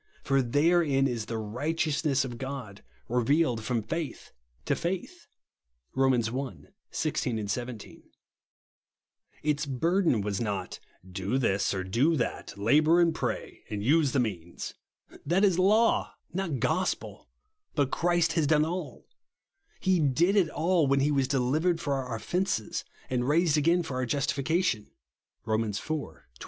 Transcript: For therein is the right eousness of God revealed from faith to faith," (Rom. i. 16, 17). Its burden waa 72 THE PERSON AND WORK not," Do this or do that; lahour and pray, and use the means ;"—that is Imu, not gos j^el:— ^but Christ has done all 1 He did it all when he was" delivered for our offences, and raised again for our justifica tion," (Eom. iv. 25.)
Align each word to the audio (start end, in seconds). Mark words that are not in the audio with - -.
For 0.23 0.41
therein 0.41 1.05
is 1.07 1.25
the 1.27 1.37
right 1.37 1.75
eousness 1.77 2.25
of 2.25 2.39
God 2.39 2.83
revealed 3.07 3.63
from 3.63 3.83
faith 3.83 4.31
to 4.65 4.75
faith," 4.75 5.27
(Rom. 5.93 6.15
i. 6.15 6.53
16, 6.89 7.47
17). 7.47 8.03
Its 9.43 9.67
burden 9.67 10.21
waa 10.23 10.31
72 10.31 10.31
THE 10.31 10.31
PERSON 10.33 10.47
AND 10.49 10.55
WORK 10.55 10.69
not," 10.71 10.79
Do 11.13 11.37
this 11.37 11.73
or 11.75 11.83
do 11.83 12.15
that; 12.17 12.47
lahour 12.57 12.99
and 12.99 13.13
pray, 13.13 13.63
and 13.69 13.83
use 13.83 14.11
the 14.11 14.19
means 14.19 14.73
;"—that 15.23 15.45
is 15.45 15.57
Imu, 15.57 16.09
not 16.33 16.57
gos 16.59 16.95
j^el:— 16.95 17.27
^but 17.77 17.91
Christ 17.91 18.33
has 18.33 18.47
done 18.47 18.65
all 18.65 19.01
1 19.01 19.03
He 19.81 19.99
did 19.99 20.35
it 20.35 20.49
all 20.49 20.87
when 20.87 21.01
he 21.01 21.11
was" 21.11 21.27
delivered 21.27 21.79
for 21.79 21.93
our 21.93 22.15
offences, 22.15 22.83
and 23.07 23.29
raised 23.29 23.55
again 23.55 23.83
for 23.83 23.97
our 23.97 24.07
justifica 24.07 24.63
tion," 24.63 24.89
(Eom. 25.45 25.69
iv. 25.69 25.77
25.) 25.77 26.21